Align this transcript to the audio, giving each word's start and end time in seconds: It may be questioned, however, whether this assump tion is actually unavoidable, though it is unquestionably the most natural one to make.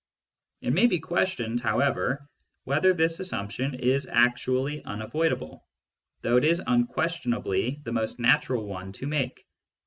It 0.61 0.73
may 0.73 0.87
be 0.87 0.99
questioned, 0.99 1.59
however, 1.59 2.27
whether 2.63 2.91
this 2.91 3.19
assump 3.19 3.51
tion 3.51 3.75
is 3.75 4.07
actually 4.07 4.83
unavoidable, 4.83 5.63
though 6.23 6.37
it 6.37 6.43
is 6.43 6.59
unquestionably 6.65 7.81
the 7.83 7.91
most 7.91 8.19
natural 8.19 8.65
one 8.65 8.93
to 8.93 9.05
make. 9.05 9.45